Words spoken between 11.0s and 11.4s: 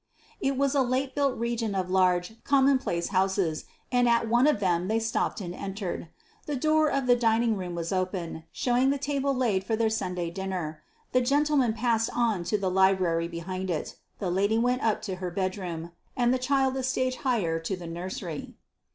The